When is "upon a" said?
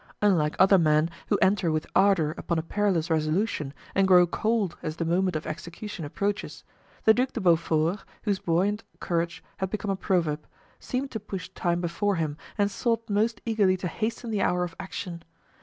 2.31-2.63